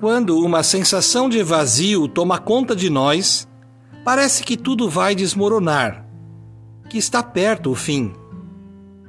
Quando 0.00 0.38
uma 0.38 0.62
sensação 0.62 1.28
de 1.28 1.42
vazio 1.42 2.08
toma 2.08 2.38
conta 2.38 2.74
de 2.74 2.88
nós, 2.88 3.46
parece 4.02 4.42
que 4.42 4.56
tudo 4.56 4.88
vai 4.88 5.14
desmoronar, 5.14 6.06
que 6.88 6.96
está 6.96 7.22
perto 7.22 7.70
o 7.70 7.74
fim. 7.74 8.14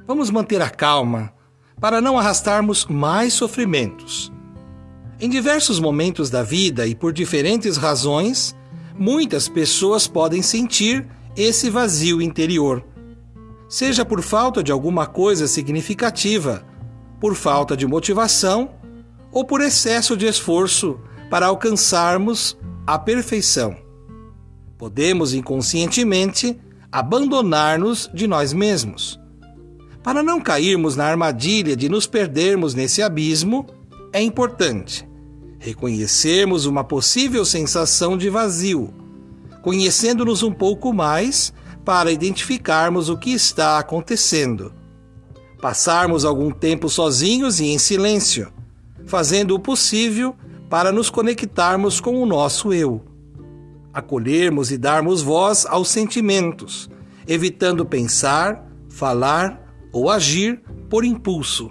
Vamos 0.06 0.28
manter 0.28 0.60
a 0.60 0.68
calma 0.68 1.32
para 1.80 1.98
não 1.98 2.18
arrastarmos 2.18 2.84
mais 2.84 3.32
sofrimentos. 3.32 4.30
Em 5.18 5.30
diversos 5.30 5.80
momentos 5.80 6.28
da 6.28 6.42
vida 6.42 6.86
e 6.86 6.94
por 6.94 7.10
diferentes 7.10 7.78
razões, 7.78 8.54
muitas 8.94 9.48
pessoas 9.48 10.06
podem 10.06 10.42
sentir 10.42 11.08
esse 11.34 11.70
vazio 11.70 12.20
interior. 12.20 12.84
Seja 13.66 14.04
por 14.04 14.20
falta 14.20 14.62
de 14.62 14.70
alguma 14.70 15.06
coisa 15.06 15.46
significativa, 15.46 16.66
por 17.18 17.34
falta 17.34 17.74
de 17.74 17.86
motivação 17.86 18.81
ou 19.32 19.44
por 19.44 19.60
excesso 19.62 20.16
de 20.16 20.26
esforço 20.26 21.00
para 21.30 21.46
alcançarmos 21.46 22.56
a 22.86 22.98
perfeição. 22.98 23.74
Podemos 24.76 25.32
inconscientemente 25.32 26.60
abandonar-nos 26.90 28.10
de 28.12 28.26
nós 28.26 28.52
mesmos. 28.52 29.18
Para 30.02 30.22
não 30.22 30.40
cairmos 30.40 30.94
na 30.94 31.06
armadilha 31.06 31.74
de 31.74 31.88
nos 31.88 32.06
perdermos 32.06 32.74
nesse 32.74 33.00
abismo, 33.00 33.66
é 34.12 34.20
importante 34.20 35.08
reconhecermos 35.58 36.66
uma 36.66 36.82
possível 36.82 37.44
sensação 37.44 38.18
de 38.18 38.28
vazio, 38.28 38.92
conhecendo-nos 39.62 40.42
um 40.42 40.52
pouco 40.52 40.92
mais 40.92 41.52
para 41.84 42.10
identificarmos 42.10 43.08
o 43.08 43.16
que 43.16 43.30
está 43.30 43.78
acontecendo. 43.78 44.74
Passarmos 45.60 46.24
algum 46.24 46.50
tempo 46.50 46.88
sozinhos 46.88 47.60
e 47.60 47.66
em 47.66 47.78
silêncio 47.78 48.52
fazendo 49.06 49.54
o 49.54 49.60
possível 49.60 50.34
para 50.68 50.90
nos 50.90 51.10
conectarmos 51.10 52.00
com 52.00 52.22
o 52.22 52.26
nosso 52.26 52.72
eu. 52.72 53.02
Acolhermos 53.92 54.70
e 54.70 54.78
darmos 54.78 55.20
voz 55.20 55.66
aos 55.66 55.88
sentimentos, 55.88 56.88
evitando 57.26 57.84
pensar, 57.84 58.66
falar 58.88 59.62
ou 59.92 60.10
agir 60.10 60.62
por 60.88 61.04
impulso. 61.04 61.70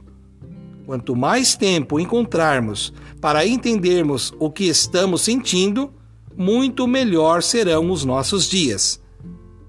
Quanto 0.86 1.16
mais 1.16 1.56
tempo 1.56 2.00
encontrarmos 2.00 2.94
para 3.20 3.46
entendermos 3.46 4.34
o 4.40 4.52
que 4.52 4.66
estamos 4.66 5.22
sentindo, 5.22 5.92
muito 6.36 6.88
melhor 6.88 7.44
serão 7.44 7.92
os 7.92 8.04
nossos 8.04 8.48
dias. 8.48 9.02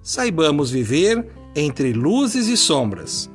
Saibamos 0.03 0.71
viver 0.71 1.29
entre 1.55 1.93
luzes 1.93 2.49
e 2.49 2.57
sombras. 2.57 3.31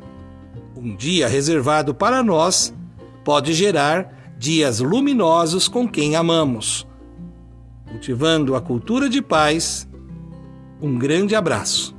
Um 0.76 0.96
dia 0.96 1.28
reservado 1.28 1.94
para 1.94 2.24
nós 2.24 2.74
pode 3.24 3.54
gerar 3.54 4.17
dias 4.38 4.80
luminosos 4.80 5.68
com 5.68 5.88
quem 5.88 6.16
amamos. 6.16 6.88
Cultivando 7.90 8.56
a 8.56 8.62
cultura 8.62 9.10
de 9.10 9.22
paz, 9.22 9.88
um 10.82 10.98
grande 10.98 11.36
abraço. 11.36 11.96